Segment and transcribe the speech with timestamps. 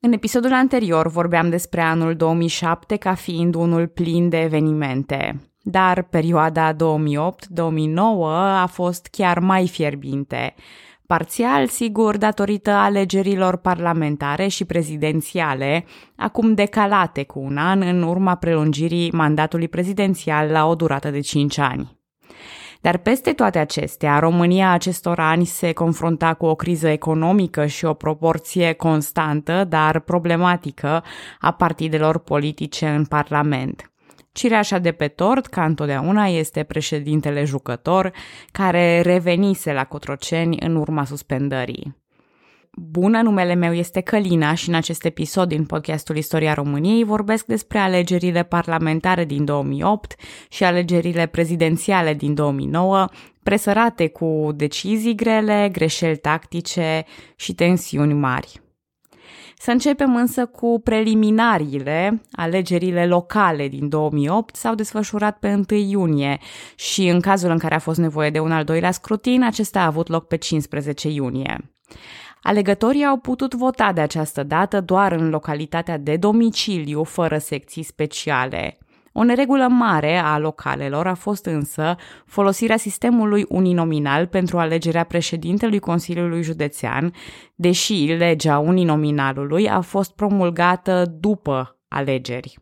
[0.00, 6.72] În episodul anterior vorbeam despre anul 2007 ca fiind unul plin de evenimente, dar perioada
[6.72, 6.76] 2008-2009
[8.62, 10.54] a fost chiar mai fierbinte,
[11.06, 15.84] parțial, sigur, datorită alegerilor parlamentare și prezidențiale,
[16.16, 21.58] acum decalate cu un an în urma prelungirii mandatului prezidențial la o durată de 5
[21.58, 21.97] ani.
[22.80, 27.94] Dar peste toate acestea, România acestor ani se confrunta cu o criză economică și o
[27.94, 31.04] proporție constantă, dar problematică,
[31.40, 33.90] a partidelor politice în Parlament.
[34.32, 38.12] Cireașa de pe tort, ca întotdeauna, este președintele jucător,
[38.52, 41.96] care revenise la Cotroceni în urma suspendării.
[42.80, 47.78] Bună, numele meu este Călina și în acest episod din podcastul Istoria României vorbesc despre
[47.78, 50.14] alegerile parlamentare din 2008
[50.48, 53.08] și alegerile prezidențiale din 2009,
[53.42, 57.04] presărate cu decizii grele, greșeli tactice
[57.36, 58.60] și tensiuni mari.
[59.56, 62.22] Să începem însă cu preliminariile.
[62.32, 66.38] Alegerile locale din 2008 s-au desfășurat pe 1 iunie
[66.76, 69.86] și în cazul în care a fost nevoie de un al doilea scrutin, acesta a
[69.86, 71.70] avut loc pe 15 iunie.
[72.42, 78.78] Alegătorii au putut vota de această dată doar în localitatea de domiciliu, fără secții speciale.
[79.12, 86.42] O neregulă mare a localelor a fost însă folosirea sistemului uninominal pentru alegerea președintelui Consiliului
[86.42, 87.12] Județean,
[87.54, 92.58] deși legea uninominalului a fost promulgată după alegeri.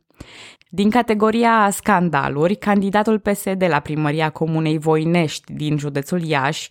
[0.69, 6.71] Din categoria scandaluri, candidatul PSD la primăria Comunei Voinești din județul Iași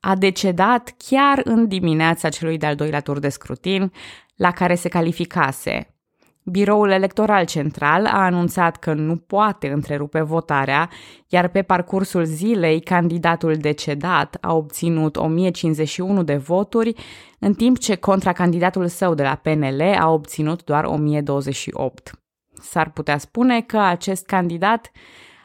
[0.00, 3.92] a decedat chiar în dimineața celui de-al doilea tur de scrutin,
[4.36, 5.90] la care se calificase.
[6.42, 10.90] Biroul Electoral Central a anunțat că nu poate întrerupe votarea,
[11.28, 16.94] iar pe parcursul zilei candidatul decedat a obținut 1051 de voturi,
[17.38, 22.25] în timp ce contracandidatul său de la PNL a obținut doar 1028.
[22.60, 24.90] S-ar putea spune că acest candidat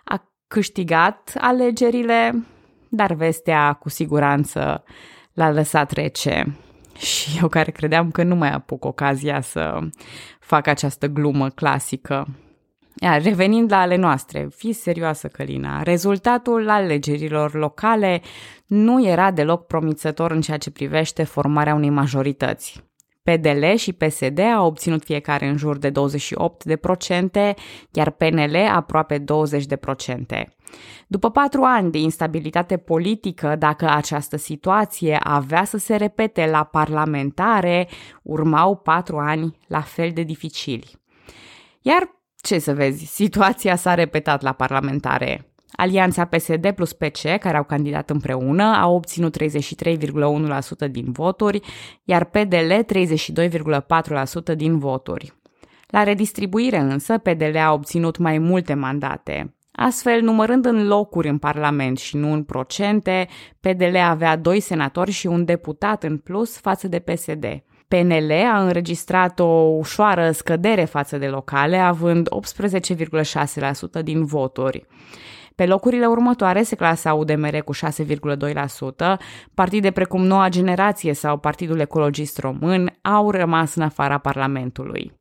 [0.03, 2.43] a câștigat alegerile
[2.93, 4.83] dar vestea cu siguranță
[5.33, 6.57] l-a lăsat rece.
[6.97, 9.79] Și eu care credeam că nu mai apuc ocazia să
[10.39, 12.27] fac această glumă clasică.
[12.95, 18.21] Iar revenind la ale noastre, fi serioasă, Călina, rezultatul alegerilor locale
[18.65, 22.90] nu era deloc promițător în ceea ce privește formarea unei majorități.
[23.23, 27.55] PDL și PSD au obținut fiecare în jur de 28 de procente,
[27.91, 30.55] iar PNL aproape 20 de procente.
[31.07, 37.87] După patru ani de instabilitate politică, dacă această situație avea să se repete la parlamentare,
[38.23, 40.99] urmau patru ani la fel de dificili.
[41.81, 42.09] Iar
[42.41, 45.50] ce să vezi, situația s-a repetat la parlamentare.
[45.71, 49.37] Alianța PSD plus PC, care au candidat împreună, au obținut
[50.85, 51.59] 33,1% din voturi,
[52.03, 52.73] iar PDL
[54.51, 55.33] 32,4% din voturi.
[55.87, 59.55] La redistribuire însă, PDL a obținut mai multe mandate.
[59.71, 63.27] Astfel, numărând în locuri în Parlament și nu în procente,
[63.59, 67.63] PDL avea doi senatori și un deputat în plus față de PSD.
[67.87, 69.45] PNL a înregistrat o
[69.77, 72.29] ușoară scădere față de locale, având
[73.99, 74.85] 18,6% din voturi.
[75.61, 79.17] Pe locurile următoare se clasa UDMR cu 6,2%,
[79.53, 85.19] partide precum Noua Generație sau Partidul Ecologist Român au rămas în afara Parlamentului.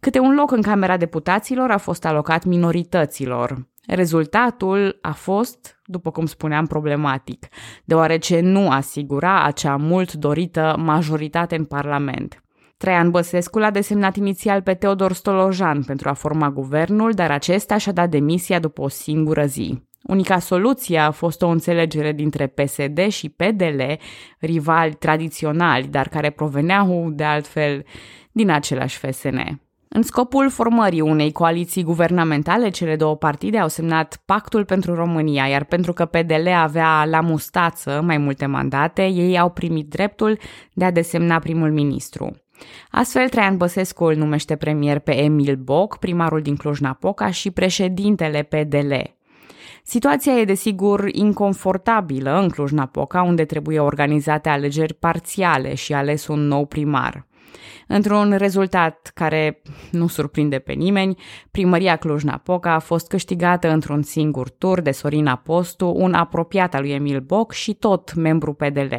[0.00, 3.68] Câte un loc în Camera Deputaților a fost alocat minorităților.
[3.86, 7.46] Rezultatul a fost, după cum spuneam, problematic,
[7.84, 12.42] deoarece nu asigura acea mult dorită majoritate în Parlament.
[12.80, 17.92] Traian Băsescu l-a desemnat inițial pe Teodor Stolojan pentru a forma guvernul, dar acesta și-a
[17.92, 19.82] dat demisia după o singură zi.
[20.02, 23.80] Unica soluție a fost o înțelegere dintre PSD și PDL,
[24.38, 27.84] rivali tradiționali, dar care proveneau, de altfel,
[28.32, 29.60] din același FSN.
[29.88, 35.64] În scopul formării unei coaliții guvernamentale, cele două partide au semnat Pactul pentru România, iar
[35.64, 40.38] pentru că PDL avea la mustață mai multe mandate, ei au primit dreptul
[40.72, 42.36] de a desemna primul ministru.
[42.90, 48.92] Astfel, Traian Băsescu îl numește premier pe Emil Boc, primarul din Cluj-Napoca și președintele PDL.
[49.82, 56.66] Situația e desigur inconfortabilă în Cluj-Napoca, unde trebuie organizate alegeri parțiale și ales un nou
[56.66, 57.26] primar.
[57.86, 61.16] Într-un rezultat care nu surprinde pe nimeni,
[61.50, 66.90] primăria Cluj-Napoca a fost câștigată într-un singur tur de Sorin Apostu, un apropiat al lui
[66.90, 68.94] Emil Boc și tot membru PDL.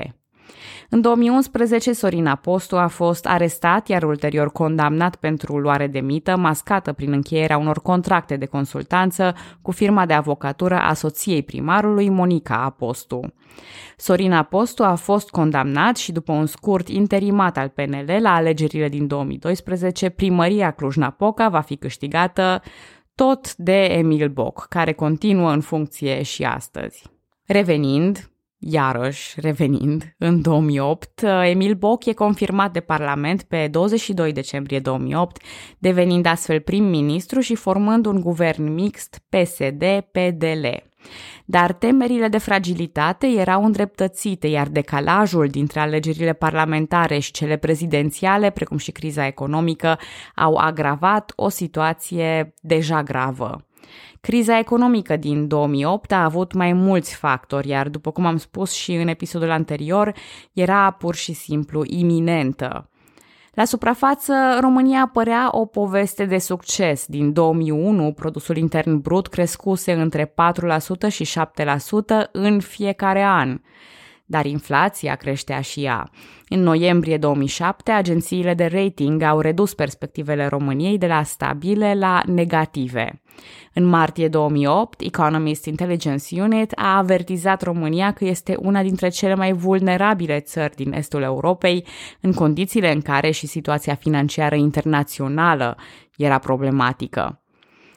[0.90, 6.94] În 2011, Sorin Apostu a fost arestat, iar ulterior condamnat pentru luare de mită, mascată
[6.94, 13.34] prin încheierea unor contracte de consultanță cu firma de avocatură a soției primarului, Monica Apostu.
[13.98, 19.08] Sorin Apostu a fost condamnat și după un scurt interimat al PNL la alegerile din
[19.08, 22.62] 2012, primăria Cluj-Napoca va fi câștigată
[23.16, 27.04] tot de Emil Boc, care continuă în funcție și astăzi.
[27.46, 28.31] Revenind,
[28.64, 35.42] Iarăși, revenind, în 2008, Emil Boc e confirmat de Parlament pe 22 decembrie 2008,
[35.78, 40.66] devenind astfel prim-ministru și formând un guvern mixt PSD-PDL.
[41.46, 48.78] Dar temerile de fragilitate erau îndreptățite, iar decalajul dintre alegerile parlamentare și cele prezidențiale, precum
[48.78, 50.00] și criza economică,
[50.36, 53.66] au agravat o situație deja gravă.
[54.22, 58.94] Criza economică din 2008 a avut mai mulți factori, iar după cum am spus și
[58.94, 60.14] în episodul anterior,
[60.54, 62.90] era pur și simplu iminentă.
[63.54, 67.06] La suprafață, România părea o poveste de succes.
[67.06, 73.60] Din 2001, produsul intern brut crescuse între 4% și 7% în fiecare an
[74.32, 76.10] dar inflația creștea și ea.
[76.50, 83.22] În noiembrie 2007, agențiile de rating au redus perspectivele României de la stabile la negative.
[83.74, 89.54] În martie 2008, Economist Intelligence Unit a avertizat România că este una dintre cele mai
[89.54, 91.86] vulnerabile țări din estul Europei,
[92.22, 95.78] în condițiile în care și situația financiară internațională
[96.18, 97.42] era problematică.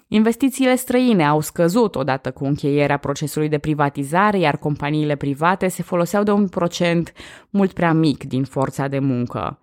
[0.08, 6.22] Investițiile străine au scăzut odată cu încheierea procesului de privatizare, iar companiile private se foloseau
[6.22, 7.12] de un procent
[7.50, 9.58] mult prea mic din forța de muncă.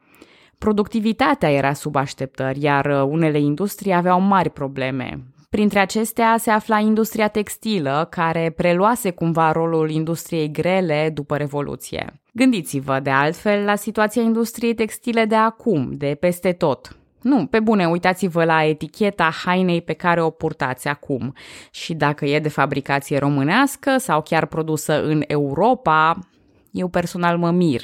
[0.58, 5.31] Productivitatea era sub așteptări, iar unele industrii aveau mari probleme.
[5.52, 12.22] Printre acestea se afla industria textilă, care preluase cumva rolul industriei grele după Revoluție.
[12.34, 16.96] Gândiți-vă, de altfel, la situația industriei textile de acum, de peste tot.
[17.22, 21.34] Nu, pe bune, uitați-vă la eticheta hainei pe care o purtați acum.
[21.72, 26.20] Și dacă e de fabricație românească sau chiar produsă în Europa,
[26.72, 27.82] eu personal mă mir.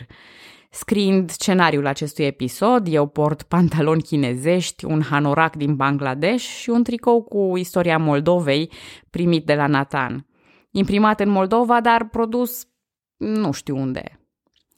[0.69, 7.23] Scriind scenariul acestui episod, eu port pantaloni chinezești, un hanorac din Bangladesh și un tricou
[7.23, 8.71] cu istoria Moldovei
[9.09, 10.25] primit de la Nathan.
[10.71, 12.67] Imprimat în Moldova, dar produs
[13.17, 14.16] nu știu unde.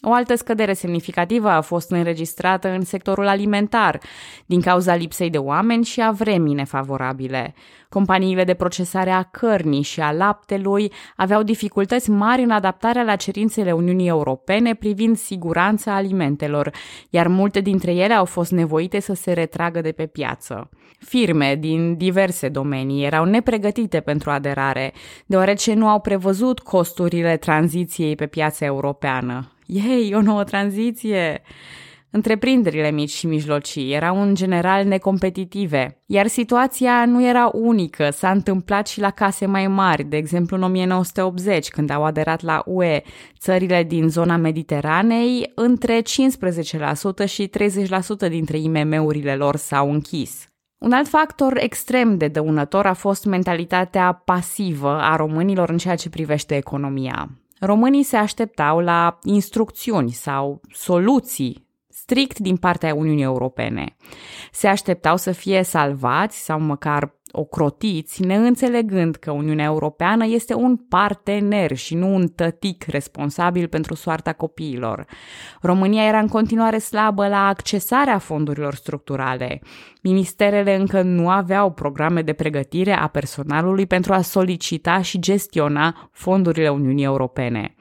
[0.02, 4.00] O altă scădere semnificativă a fost înregistrată în sectorul alimentar,
[4.46, 7.54] din cauza lipsei de oameni și a vremii nefavorabile.
[7.90, 13.72] Companiile de procesare a cărnii și a laptelui aveau dificultăți mari în adaptarea la cerințele
[13.72, 16.72] Uniunii Europene privind siguranța alimentelor,
[17.10, 20.70] iar multe dintre ele au fost nevoite să se retragă de pe piață.
[21.00, 24.94] Firme din diverse domenii erau nepregătite pentru aderare,
[25.26, 29.54] deoarece nu au prevăzut costurile tranziției pe piața europeană.
[29.72, 31.42] Ei, o nouă tranziție!
[32.10, 38.88] Întreprinderile mici și mijlocii erau în general necompetitive, iar situația nu era unică, s-a întâmplat
[38.88, 43.02] și la case mai mari, de exemplu în 1980, când au aderat la UE
[43.40, 46.04] țările din zona Mediteranei, între 15%
[47.26, 47.50] și
[48.26, 50.48] 30% dintre IMM-urile lor s-au închis.
[50.78, 56.10] Un alt factor extrem de dăunător a fost mentalitatea pasivă a românilor în ceea ce
[56.10, 57.30] privește economia.
[57.60, 63.96] Românii se așteptau la instrucțiuni sau soluții strict din partea Uniunii Europene.
[64.52, 71.76] Se așteptau să fie salvați sau măcar ocrotiți, neînțelegând că Uniunea Europeană este un partener
[71.76, 75.06] și nu un tătic responsabil pentru soarta copiilor.
[75.62, 79.62] România era în continuare slabă la accesarea fondurilor structurale.
[80.02, 86.70] Ministerele încă nu aveau programe de pregătire a personalului pentru a solicita și gestiona fondurile
[86.70, 87.76] Uniunii Europene.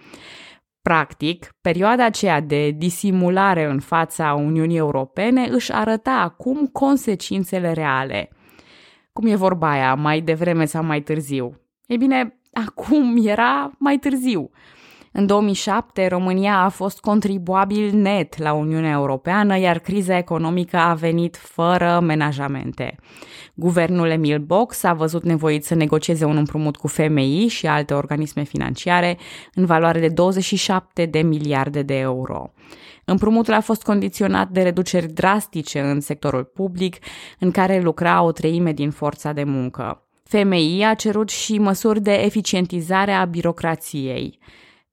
[0.82, 8.28] Practic, perioada aceea de disimulare în fața Uniunii Europene își arăta acum consecințele reale–
[9.18, 11.54] cum e vorba aia, mai devreme sau mai târziu?
[11.87, 14.50] E bine, acum era mai târziu.
[15.12, 21.36] În 2007, România a fost contribuabil net la Uniunea Europeană, iar criza economică a venit
[21.36, 22.96] fără menajamente.
[23.54, 28.42] Guvernul Emil Box a văzut nevoit să negocieze un împrumut cu FMI și alte organisme
[28.42, 29.18] financiare
[29.54, 32.52] în valoare de 27 de miliarde de euro.
[33.04, 36.96] Împrumutul a fost condiționat de reduceri drastice în sectorul public,
[37.38, 40.02] în care lucra o treime din forța de muncă.
[40.22, 44.38] FMI a cerut și măsuri de eficientizare a birocrației.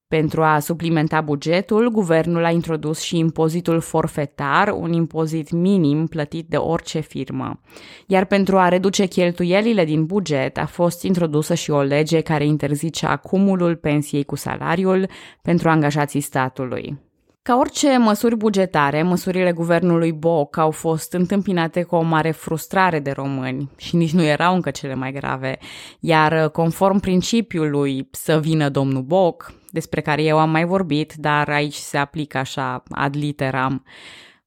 [0.08, 6.58] Pentru a suplimenta bugetul, guvernul a introdus și impozitul forfetar, un impozit minim plătit de
[6.58, 7.60] orice firmă.
[8.08, 13.06] Iar pentru a reduce cheltuielile din buget, a fost introdusă și o lege care interzice
[13.06, 15.10] acumulul pensiei cu salariul
[15.42, 17.00] pentru angajații statului.
[17.42, 23.12] Ca orice măsuri bugetare, măsurile guvernului Boc au fost întâmpinate cu o mare frustrare de
[23.12, 25.58] români și nici nu erau încă cele mai grave,
[26.00, 31.74] iar conform principiului să vină domnul Boc, despre care eu am mai vorbit, dar aici
[31.74, 33.84] se aplică așa ad literam,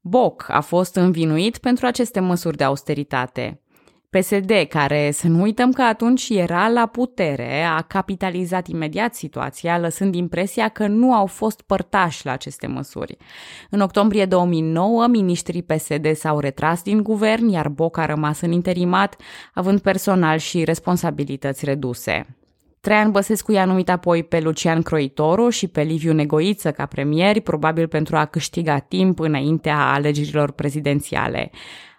[0.01, 3.63] Boc a fost învinuit pentru aceste măsuri de austeritate.
[4.11, 10.15] PSD, care să nu uităm că atunci era la putere, a capitalizat imediat situația, lăsând
[10.15, 13.17] impresia că nu au fost părtași la aceste măsuri.
[13.71, 19.17] În octombrie 2009, ministrii PSD s-au retras din guvern, iar Boc a rămas în interimat,
[19.55, 22.39] având personal și responsabilități reduse.
[22.81, 27.89] Traian Băsescu i-a numit apoi pe Lucian Croitoru și pe Liviu Negoiță ca premieri, probabil
[27.89, 31.51] pentru a câștiga timp înaintea alegerilor prezidențiale.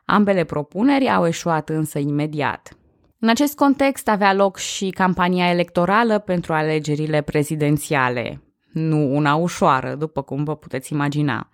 [0.06, 2.74] Ambele propuneri au eșuat însă imediat.
[3.20, 8.42] În acest context avea loc și campania electorală pentru alegerile prezidențiale.
[8.74, 11.50] Nu una ușoară, după cum vă puteți imagina.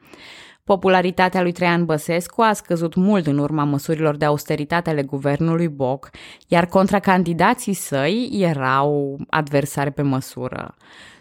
[0.65, 6.09] Popularitatea lui Traian Băsescu a scăzut mult în urma măsurilor de austeritate ale guvernului Boc,
[6.47, 10.75] iar contracandidații săi erau adversari pe măsură.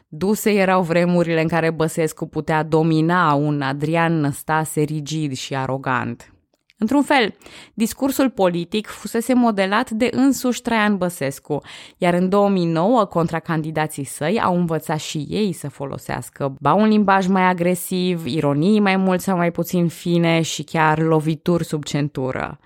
[0.08, 6.33] Duse erau vremurile în care Băsescu putea domina un Adrian Năstase rigid și arogant.
[6.76, 7.34] Într-un fel,
[7.74, 11.60] discursul politic fusese modelat de însuși Traian Băsescu,
[11.96, 17.42] iar în 2009 contracandidații săi au învățat și ei să folosească ba un limbaj mai
[17.42, 22.58] agresiv, ironii mai mult sau mai puțin fine și chiar lovituri sub centură.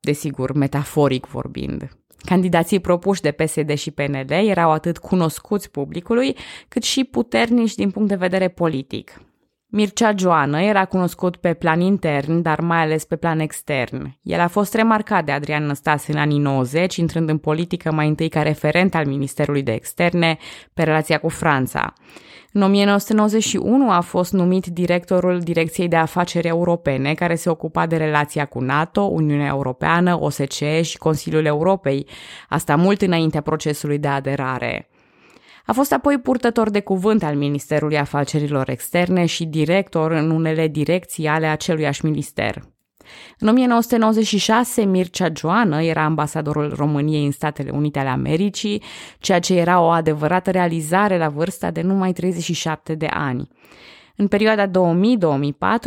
[0.00, 1.88] Desigur, metaforic vorbind.
[2.24, 6.36] Candidații propuși de PSD și PNL erau atât cunoscuți publicului,
[6.68, 9.20] cât și puternici din punct de vedere politic.
[9.72, 14.18] Mircea Joană era cunoscut pe plan intern, dar mai ales pe plan extern.
[14.22, 18.28] El a fost remarcat de Adrian Năstase în anii 90, intrând în politică mai întâi
[18.28, 20.38] ca referent al Ministerului de Externe
[20.74, 21.92] pe relația cu Franța.
[22.52, 28.44] În 1991 a fost numit directorul Direcției de Afaceri Europene, care se ocupa de relația
[28.44, 32.06] cu NATO, Uniunea Europeană, OSCE și Consiliul Europei,
[32.48, 34.88] asta mult înaintea procesului de aderare.
[35.66, 41.26] A fost apoi purtător de cuvânt al Ministerului Afacerilor Externe și director în unele direcții
[41.26, 42.62] ale aceluiași minister.
[43.38, 48.82] În 1996, Mircea Joană era ambasadorul României în Statele Unite ale Americii,
[49.18, 53.48] ceea ce era o adevărată realizare la vârsta de numai 37 de ani.
[54.20, 54.70] În perioada 2000-2004,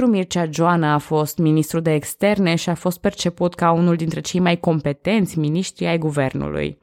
[0.07, 4.39] Mircea Joană a fost ministru de externe și a fost perceput ca unul dintre cei
[4.39, 6.77] mai competenți miniștri ai guvernului.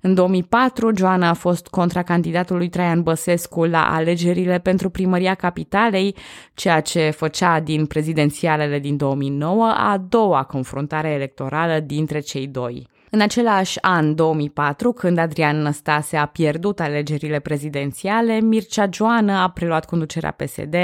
[0.00, 6.16] În 2004, Joana a fost contracandidatul lui Traian Băsescu la alegerile pentru primăria capitalei,
[6.54, 12.86] ceea ce făcea din prezidențialele din 2009 a doua confruntare electorală dintre cei doi.
[13.10, 19.84] În același an, 2004, când Adrian Năstase a pierdut alegerile prezidențiale, Mircea Joană a preluat
[19.84, 20.74] conducerea PSD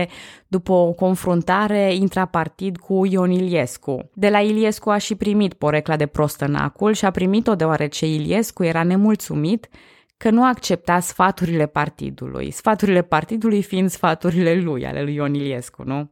[0.48, 4.10] după o confruntare intrapartid cu Ion Iliescu.
[4.14, 8.82] De la Iliescu a și primit porecla de prostănacul și a primit-o deoarece Iliescu era
[8.82, 9.68] nemulțumit
[10.16, 16.10] că nu accepta sfaturile partidului, sfaturile partidului fiind sfaturile lui, ale lui Ion Iliescu, nu?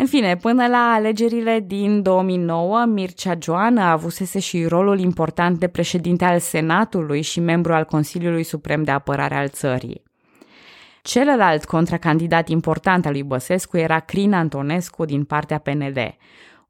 [0.00, 6.24] În fine, până la alegerile din 2009, Mircea Joană avusese și rolul important de președinte
[6.24, 10.02] al Senatului și membru al Consiliului Suprem de Apărare al țării.
[11.02, 16.16] Celălalt contracandidat important al lui Băsescu era Crin Antonescu din partea PNL.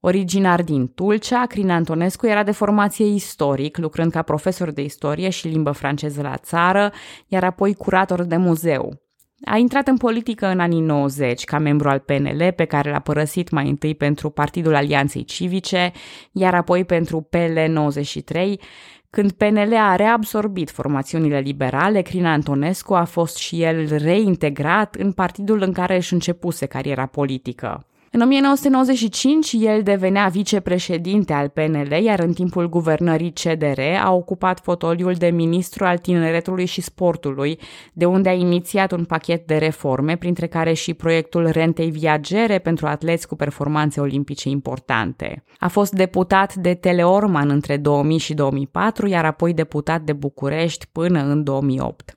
[0.00, 5.48] Originar din Tulcea, Crin Antonescu era de formație istoric, lucrând ca profesor de istorie și
[5.48, 6.92] limbă franceză la țară,
[7.26, 9.09] iar apoi curator de muzeu.
[9.44, 13.50] A intrat în politică în anii 90 ca membru al PNL, pe care l-a părăsit
[13.50, 15.92] mai întâi pentru Partidul Alianței Civice,
[16.32, 18.54] iar apoi pentru PL93.
[19.10, 25.62] Când PNL a reabsorbit formațiunile liberale, Crina Antonescu a fost și el reintegrat în partidul
[25.62, 27.84] în care își începuse cariera politică.
[28.12, 35.12] În 1995, el devenea vicepreședinte al PNL, iar în timpul guvernării CDR a ocupat fotoliul
[35.12, 37.58] de ministru al tineretului și sportului,
[37.92, 42.86] de unde a inițiat un pachet de reforme, printre care și proiectul rentei viagere pentru
[42.86, 45.44] atleți cu performanțe olimpice importante.
[45.58, 51.22] A fost deputat de Teleorman între 2000 și 2004, iar apoi deputat de București până
[51.22, 52.14] în 2008.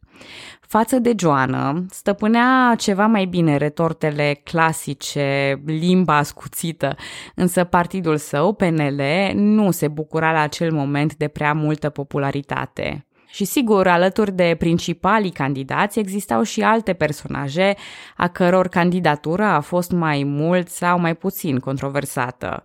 [0.62, 6.96] Față de Joană, stăpânea ceva mai bine retortele clasice, limba ascuțită,
[7.36, 9.02] însă partidul său, PNL,
[9.34, 13.06] nu se bucura la acel moment de prea multă popularitate.
[13.34, 17.76] Și sigur, alături de principalii candidați existau și alte personaje
[18.18, 22.64] a căror candidatură a fost mai mult sau mai puțin controversată.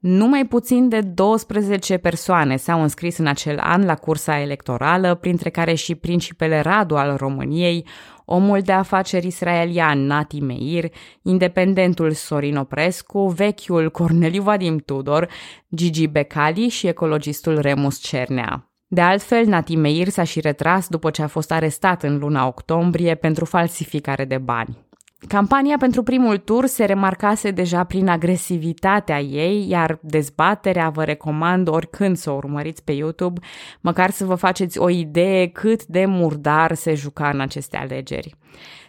[0.00, 5.74] Numai puțin de 12 persoane s-au înscris în acel an la cursa electorală, printre care
[5.74, 7.86] și principele Radu al României,
[8.24, 10.84] omul de afaceri israelian Nati Meir,
[11.22, 15.28] independentul Sorin Oprescu, vechiul Corneliu Vadim Tudor,
[15.74, 18.72] Gigi Becali și ecologistul Remus Cernea.
[18.86, 23.14] De altfel, Nati Meir s-a și retras după ce a fost arestat în luna octombrie
[23.14, 24.87] pentru falsificare de bani.
[25.26, 32.16] Campania pentru primul tur se remarcase deja prin agresivitatea ei, iar dezbaterea vă recomand oricând
[32.16, 33.40] să o urmăriți pe YouTube,
[33.80, 38.34] măcar să vă faceți o idee cât de murdar se juca în aceste alegeri.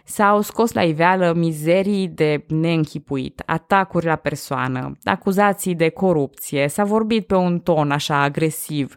[0.04, 7.26] S-au scos la iveală mizerii de neînchipuit, atacuri la persoană, acuzații de corupție, s-a vorbit
[7.26, 8.96] pe un ton așa agresiv,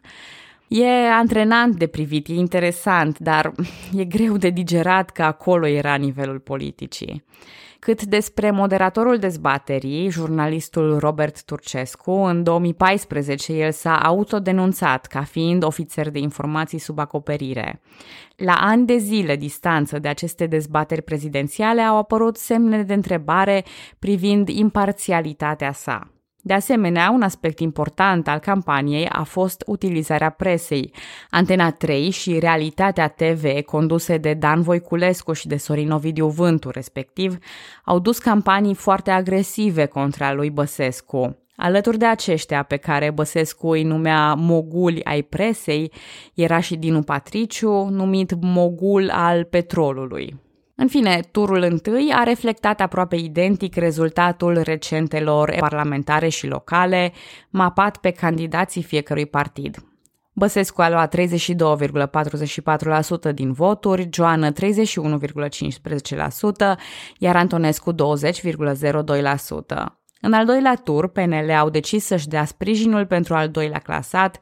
[0.67, 3.51] E antrenant de privit, e interesant, dar
[3.98, 7.24] e greu de digerat că acolo era nivelul politicii.
[7.84, 16.10] Cât despre moderatorul dezbaterii, jurnalistul Robert Turcescu, în 2014 el s-a autodenunțat ca fiind ofițer
[16.10, 17.82] de informații sub acoperire.
[18.36, 23.63] La ani de zile distanță de aceste dezbateri prezidențiale au apărut semne de întrebare
[24.00, 26.12] privind imparțialitatea sa.
[26.45, 30.93] De asemenea, un aspect important al campaniei a fost utilizarea presei.
[31.29, 37.38] Antena 3 și Realitatea TV, conduse de Dan Voiculescu și de Sorin Ovidiu Vântu, respectiv,
[37.85, 41.38] au dus campanii foarte agresive contra lui Băsescu.
[41.55, 45.91] Alături de aceștia pe care Băsescu îi numea moguli ai presei,
[46.33, 50.41] era și Dinu Patriciu, numit mogul al petrolului.
[50.75, 57.12] În fine, turul întâi a reflectat aproape identic rezultatul recentelor parlamentare și locale,
[57.50, 59.77] mapat pe candidații fiecărui partid.
[60.34, 64.56] Băsescu a luat 32,44% din voturi, Joană 31,15%,
[67.18, 67.98] iar Antonescu 20,02%.
[70.22, 74.39] În al doilea tur, PNL au decis să-și dea sprijinul pentru al doilea clasat.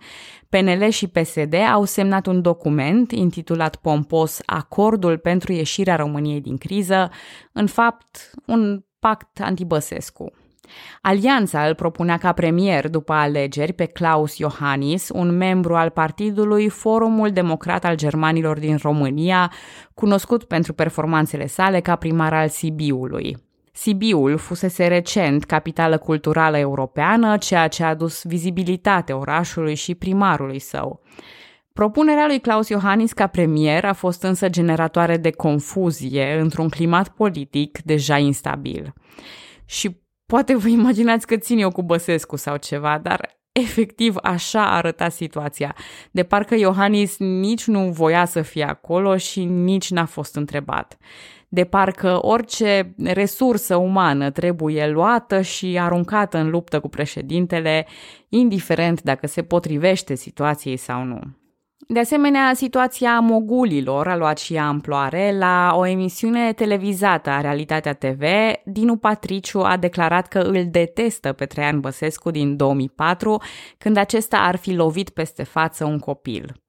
[0.51, 7.09] PNL și PSD au semnat un document intitulat pompos Acordul pentru ieșirea României din criză,
[7.51, 10.31] în fapt un pact antibăsescu.
[11.01, 17.31] Alianța îl propunea ca premier după alegeri pe Klaus Iohannis, un membru al partidului Forumul
[17.31, 19.51] Democrat al Germanilor din România,
[19.93, 23.37] cunoscut pentru performanțele sale ca primar al Sibiului.
[23.71, 31.01] Sibiul fusese recent capitală culturală europeană, ceea ce a adus vizibilitate orașului și primarului său.
[31.73, 37.81] Propunerea lui Claus Iohannis ca premier a fost însă generatoare de confuzie într-un climat politic
[37.81, 38.93] deja instabil.
[39.65, 45.09] Și poate vă imaginați că țin eu cu Băsescu sau ceva, dar efectiv așa arăta
[45.09, 45.75] situația.
[46.11, 50.97] De parcă Iohannis nici nu voia să fie acolo și nici n-a fost întrebat
[51.53, 57.87] de parcă orice resursă umană trebuie luată și aruncată în luptă cu președintele,
[58.29, 61.19] indiferent dacă se potrivește situației sau nu.
[61.87, 65.37] De asemenea, situația mogulilor a luat și amploare.
[65.37, 68.23] La o emisiune televizată a Realitatea TV,
[68.65, 73.41] Dinu Patriciu a declarat că îl detestă pe Traian Băsescu din 2004,
[73.77, 76.60] când acesta ar fi lovit peste față un copil.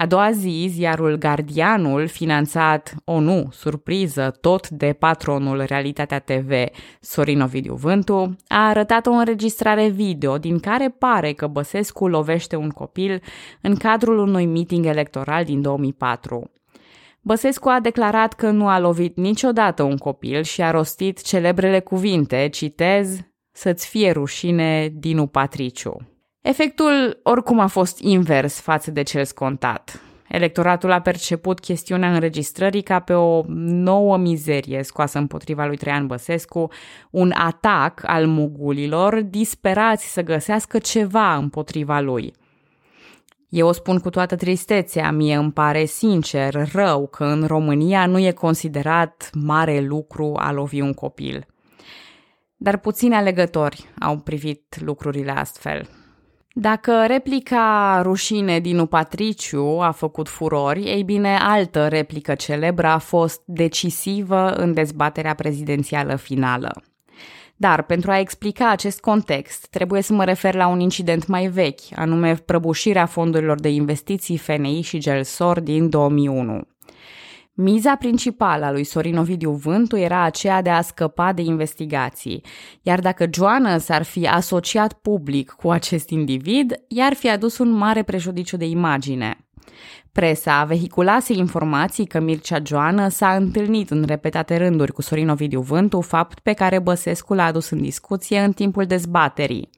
[0.00, 6.50] A doua zi, ziarul Gardianul, finanțat, o nu, surpriză, tot de patronul Realitatea TV,
[7.00, 12.68] Sorin Ovidiu Vântu, a arătat o înregistrare video din care pare că Băsescu lovește un
[12.68, 13.22] copil
[13.60, 16.50] în cadrul unui meeting electoral din 2004.
[17.20, 22.48] Băsescu a declarat că nu a lovit niciodată un copil și a rostit celebrele cuvinte,
[22.52, 23.20] citez,
[23.52, 26.17] să-ți fie rușine, Dinu Patriciu.
[26.48, 30.00] Efectul oricum a fost invers față de cel scontat.
[30.28, 36.68] Electoratul a perceput chestiunea înregistrării ca pe o nouă mizerie scoasă împotriva lui Traian Băsescu,
[37.10, 42.32] un atac al mugulilor disperați să găsească ceva împotriva lui.
[43.48, 48.18] Eu o spun cu toată tristețea, mie îmi pare sincer rău că în România nu
[48.18, 51.46] e considerat mare lucru a lovi un copil.
[52.56, 55.88] Dar puțini alegători au privit lucrurile astfel.
[56.60, 63.42] Dacă replica rușine din Patriciu a făcut furori, ei bine, altă replică celebră a fost
[63.44, 66.82] decisivă în dezbaterea prezidențială finală.
[67.56, 71.80] Dar, pentru a explica acest context, trebuie să mă refer la un incident mai vechi,
[71.94, 76.62] anume prăbușirea fondurilor de investiții FNI și Gelsor din 2001.
[77.60, 82.44] Miza principală a lui Sorin Ovidiu Vântu era aceea de a scăpa de investigații,
[82.82, 88.02] iar dacă Joană s-ar fi asociat public cu acest individ, i-ar fi adus un mare
[88.02, 89.48] prejudiciu de imagine.
[90.12, 96.00] Presa vehiculase informații că Mircea Joană s-a întâlnit în repetate rânduri cu Sorin Ovidiu Vântu,
[96.00, 99.70] fapt pe care Băsescu l-a adus în discuție în timpul dezbaterii.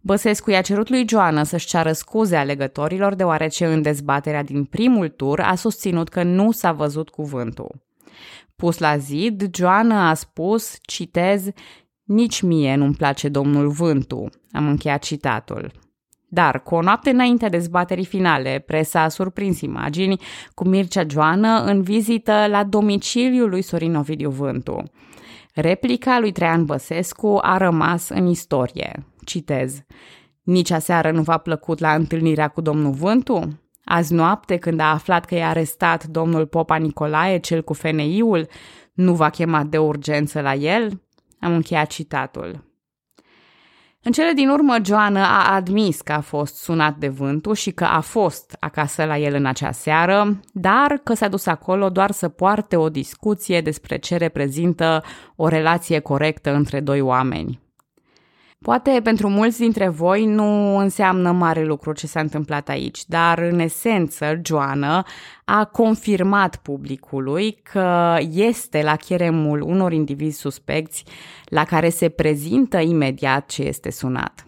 [0.00, 5.40] Băsescu i-a cerut lui Joana să-și ceară scuze alegătorilor deoarece în dezbaterea din primul tur
[5.40, 7.82] a susținut că nu s-a văzut cuvântul.
[8.56, 11.48] Pus la zid, Joana a spus, citez,
[12.04, 14.28] Nici mie nu-mi place domnul Vântu.
[14.52, 15.72] Am încheiat citatul.
[16.28, 20.20] Dar, cu o noapte înainte dezbaterii finale, presa a surprins imagini
[20.54, 24.82] cu Mircea Joană în vizită la domiciliul lui Sorin Ovidiu Vântu.
[25.54, 29.04] Replica lui Traian Băsescu a rămas în istorie.
[29.24, 29.82] Citez.
[30.42, 33.60] Nici aseară nu v-a plăcut la întâlnirea cu domnul Vântu?
[33.84, 38.48] Azi noapte, când a aflat că e arestat domnul Popa Nicolae, cel cu FNI-ul,
[38.92, 41.02] nu v-a chemat de urgență la el?
[41.40, 42.68] Am încheiat citatul.
[44.02, 47.84] În cele din urmă, Joana a admis că a fost sunat de vântul și că
[47.84, 52.28] a fost acasă la el în acea seară, dar că s-a dus acolo doar să
[52.28, 55.02] poarte o discuție despre ce reprezintă
[55.36, 57.60] o relație corectă între doi oameni.
[58.64, 63.58] Poate pentru mulți dintre voi nu înseamnă mare lucru ce s-a întâmplat aici, dar în
[63.58, 65.06] esență Joana
[65.44, 71.04] a confirmat publicului că este la cheremul unor indivizi suspecți
[71.44, 74.44] la care se prezintă imediat ce este sunat.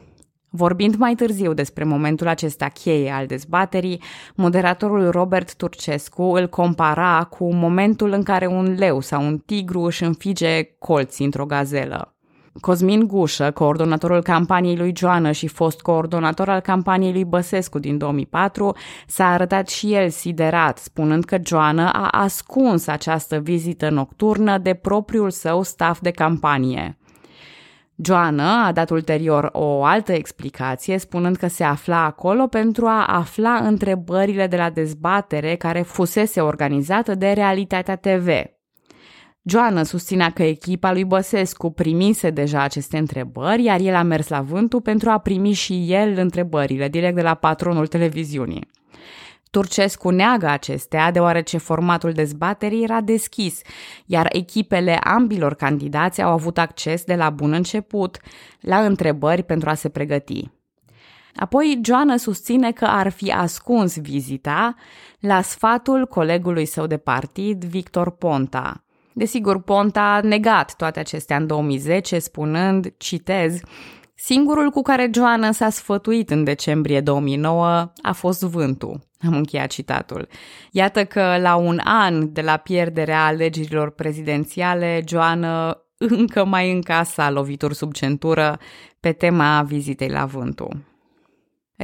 [0.49, 4.03] Vorbind mai târziu despre momentul acesta cheie al dezbaterii,
[4.35, 10.05] moderatorul Robert Turcescu îl compara cu momentul în care un leu sau un tigru își
[10.05, 12.17] înfige colții într-o gazelă.
[12.61, 18.77] Cosmin Gușă, coordonatorul campaniei lui Joană și fost coordonator al campaniei lui Băsescu din 2004,
[19.07, 25.31] s-a arătat și el siderat, spunând că Joană a ascuns această vizită nocturnă de propriul
[25.31, 26.97] său staff de campanie.
[28.05, 33.55] Joană a dat ulterior o altă explicație, spunând că se afla acolo pentru a afla
[33.55, 38.29] întrebările de la dezbatere care fusese organizată de Realitatea TV.
[39.45, 44.41] Joana susținea că echipa lui Băsescu primise deja aceste întrebări, iar el a mers la
[44.41, 48.71] vântul pentru a primi și el întrebările direct de la patronul televiziunii.
[49.51, 53.61] Turcescu neagă acestea deoarece formatul dezbaterii era deschis,
[54.07, 58.19] iar echipele ambilor candidați au avut acces de la bun început
[58.61, 60.51] la întrebări pentru a se pregăti.
[61.37, 64.75] Apoi, Joana susține că ar fi ascuns vizita
[65.19, 68.85] la sfatul colegului său de partid, Victor Ponta.
[69.15, 73.61] Desigur, Ponta a negat toate acestea în 2010, spunând, citez,
[74.25, 79.01] Singurul cu care Joana s-a sfătuit în decembrie 2009 a fost vântul.
[79.21, 80.29] Am încheiat citatul.
[80.71, 87.75] Iată că la un an de la pierderea alegerilor prezidențiale, Joana încă mai încasa lovituri
[87.75, 88.59] sub centură
[89.01, 90.92] pe tema vizitei la vântul.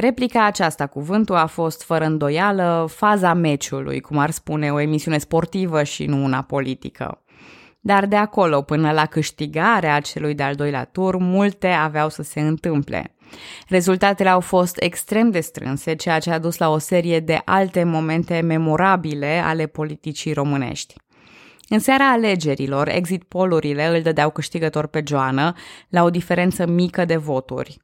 [0.01, 5.19] Replica aceasta cu vântul a fost fără îndoială faza meciului, cum ar spune o emisiune
[5.19, 7.23] sportivă și nu una politică.
[7.81, 13.15] Dar de acolo până la câștigarea celui de-al doilea tur, multe aveau să se întâmple.
[13.69, 17.85] Rezultatele au fost extrem de strânse, ceea ce a dus la o serie de alte
[17.85, 20.95] momente memorabile ale politicii românești.
[21.69, 25.53] În seara alegerilor, exit polurile îl dădeau câștigător pe Joană
[25.89, 27.79] la o diferență mică de voturi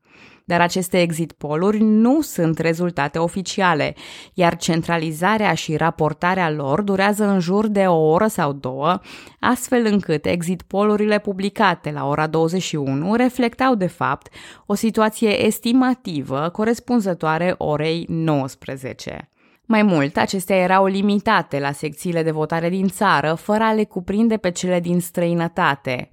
[0.45, 3.95] dar aceste exit poluri nu sunt rezultate oficiale,
[4.35, 9.01] iar centralizarea și raportarea lor durează în jur de o oră sau două,
[9.41, 14.29] astfel încât exit polurile publicate la ora 21 reflectau de fapt
[14.67, 19.29] o situație estimativă corespunzătoare orei 19.
[19.67, 24.37] Mai mult, acestea erau limitate la secțiile de votare din țară, fără a le cuprinde
[24.37, 26.11] pe cele din străinătate.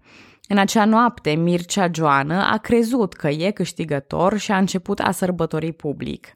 [0.52, 5.72] În acea noapte, Mircea Joană a crezut că e câștigător și a început a sărbători
[5.72, 6.28] public.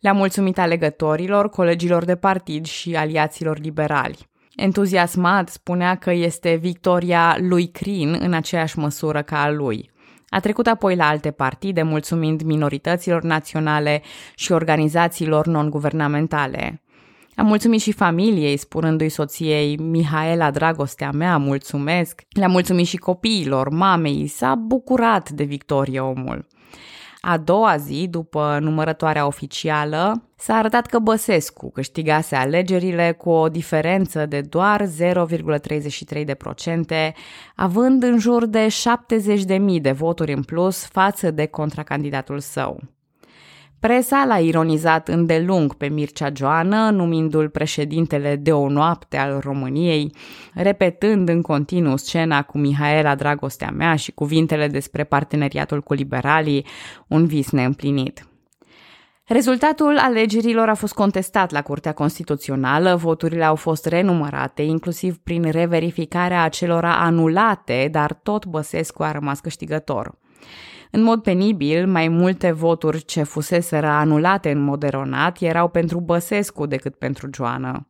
[0.00, 4.28] Le-a mulțumit alegătorilor, colegilor de partid și aliaților liberali.
[4.56, 9.90] Entuziasmat spunea că este victoria lui Crin în aceeași măsură ca a lui.
[10.28, 14.02] A trecut apoi la alte partide, mulțumind minorităților naționale
[14.34, 16.82] și organizațiilor non-guvernamentale.
[17.36, 22.22] Am mulțumit și familiei, spunându-i soției, Mihaela, dragostea mea, mulțumesc.
[22.30, 26.46] Le-am mulțumit și copiilor, mamei, s-a bucurat de victorie omul.
[27.20, 34.26] A doua zi, după numărătoarea oficială, s-a arătat că Băsescu câștigase alegerile cu o diferență
[34.26, 34.88] de doar 0,33%,
[37.56, 42.80] având în jur de 70.000 de voturi în plus față de contracandidatul său.
[43.82, 50.14] Presa l-a ironizat îndelung pe Mircea Joană, numindu-l președintele de o noapte al României,
[50.54, 56.66] repetând în continuu scena cu Mihaela Dragostea mea și cuvintele despre parteneriatul cu liberalii,
[57.06, 58.26] un vis neîmplinit.
[59.26, 66.42] Rezultatul alegerilor a fost contestat la Curtea Constituțională, voturile au fost renumărate, inclusiv prin reverificarea
[66.42, 70.20] acelora anulate, dar tot Băsescu a rămas câștigător.
[70.94, 76.66] În mod penibil, mai multe voturi ce fuseseră anulate în mod eronat erau pentru Băsescu
[76.66, 77.88] decât pentru Joană.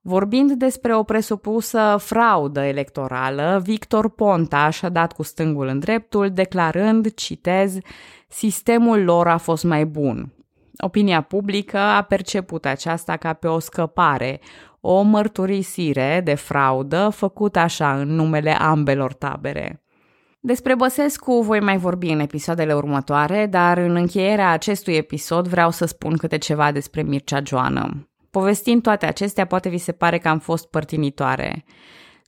[0.00, 7.14] Vorbind despre o presupusă fraudă electorală, Victor Ponta și-a dat cu stângul în dreptul, declarând,
[7.14, 7.78] citez,
[8.28, 10.32] sistemul lor a fost mai bun.
[10.76, 14.40] Opinia publică a perceput aceasta ca pe o scăpare,
[14.80, 19.82] o mărturisire de fraudă făcută așa în numele ambelor tabere.
[20.42, 25.84] Despre Băsescu voi mai vorbi în episoadele următoare, dar în încheierea acestui episod vreau să
[25.84, 28.08] spun câte ceva despre Mircea Joană.
[28.30, 31.64] Povestind toate acestea, poate vi se pare că am fost părtinitoare.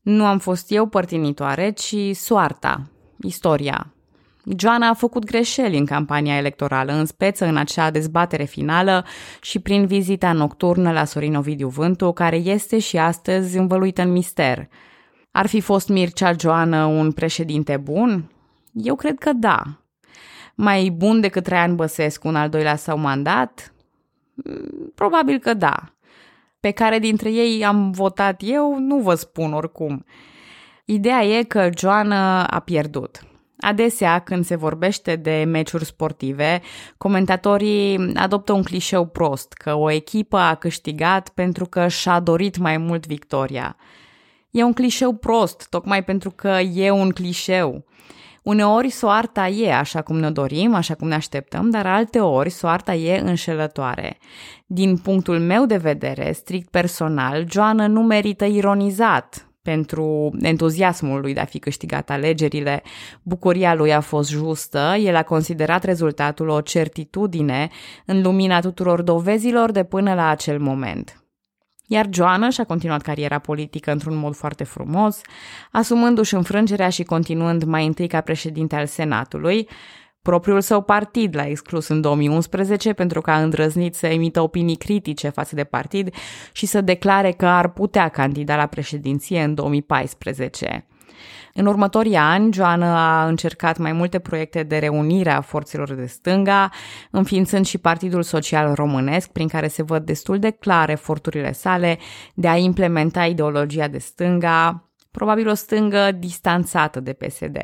[0.02, 3.94] Nu am fost eu părtinitoare, ci soarta, istoria.
[4.56, 9.04] Joana a făcut greșeli în campania electorală, în speță în acea dezbatere finală
[9.42, 14.68] și prin vizita nocturnă la Sorin Ovidiu Vântu, care este și astăzi învăluită în mister.
[15.32, 18.30] Ar fi fost Mircea Joana un președinte bun?
[18.72, 19.62] Eu cred că da.
[20.54, 23.74] Mai bun decât Traian Băsescu un al doilea sau mandat?
[24.94, 25.94] Probabil că da.
[26.60, 30.04] Pe care dintre ei am votat eu, nu vă spun oricum.
[30.84, 33.26] Ideea e că Joana a pierdut.
[33.58, 36.60] Adesea, când se vorbește de meciuri sportive,
[36.96, 42.76] comentatorii adoptă un clișeu prost, că o echipă a câștigat pentru că și-a dorit mai
[42.76, 43.76] mult victoria.
[44.52, 47.84] E un clișeu prost, tocmai pentru că e un clișeu.
[48.42, 53.20] Uneori soarta e așa cum ne dorim, așa cum ne așteptăm, dar alteori soarta e
[53.20, 54.18] înșelătoare.
[54.66, 61.40] Din punctul meu de vedere, strict personal, Joana nu merită ironizat pentru entuziasmul lui de
[61.40, 62.82] a fi câștigat alegerile.
[63.22, 67.68] Bucuria lui a fost justă, el a considerat rezultatul o certitudine
[68.06, 71.21] în lumina tuturor dovezilor de până la acel moment.
[71.92, 75.20] Iar Joana și-a continuat cariera politică într-un mod foarte frumos,
[75.70, 79.68] asumându-și înfrângerea și continuând mai întâi ca președinte al Senatului,
[80.22, 85.28] Propriul său partid l-a exclus în 2011 pentru că a îndrăznit să emită opinii critice
[85.28, 86.14] față de partid
[86.52, 90.86] și să declare că ar putea candida la președinție în 2014.
[91.54, 96.70] În următorii ani, Joana a încercat mai multe proiecte de reunire a forțelor de stânga,
[97.10, 101.98] înființând și Partidul Social Românesc, prin care se văd destul de clare eforturile sale
[102.34, 107.56] de a implementa ideologia de stânga, probabil o stângă distanțată de PSD.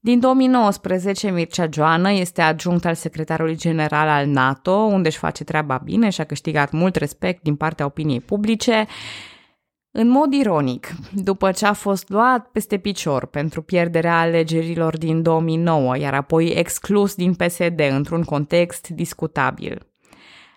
[0.00, 5.80] Din 2019, Mircea Joană este adjunct al secretarului general al NATO, unde își face treaba
[5.84, 8.86] bine și a câștigat mult respect din partea opiniei publice.
[9.96, 15.98] În mod ironic, după ce a fost luat peste picior pentru pierderea alegerilor din 2009,
[15.98, 19.86] iar apoi exclus din PSD într-un context discutabil.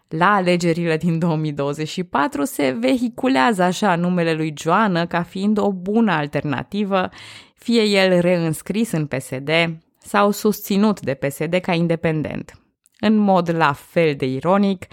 [0.07, 7.09] La alegerile din 2024 se vehiculează așa numele lui Joană ca fiind o bună alternativă,
[7.55, 9.49] fie el reînscris în PSD
[9.97, 12.59] sau susținut de PSD ca independent.
[12.99, 14.85] În mod la fel de ironic,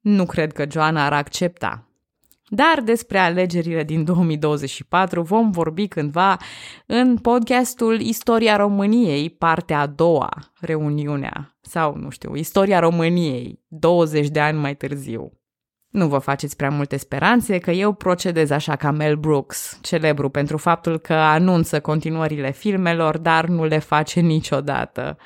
[0.00, 1.86] nu cred că Joana ar accepta.
[2.54, 6.36] Dar despre alegerile din 2024 vom vorbi cândva
[6.86, 10.28] în podcastul Istoria României, partea a doua,
[10.60, 15.32] reuniunea, sau, nu știu, Istoria României, 20 de ani mai târziu.
[15.88, 20.56] Nu vă faceți prea multe speranțe că eu procedez așa ca Mel Brooks, celebru pentru
[20.56, 25.16] faptul că anunță continuările filmelor, dar nu le face niciodată.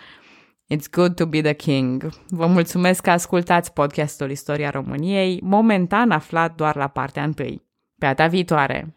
[0.68, 2.08] It's good to be the king.
[2.28, 7.62] Vă mulțumesc că ascultați podcastul Istoria României, momentan aflat doar la partea întâi.
[7.98, 8.96] Pe data viitoare!